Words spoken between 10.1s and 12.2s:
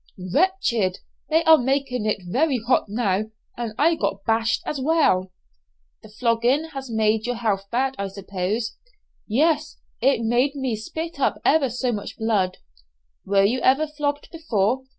made me spit up ever so much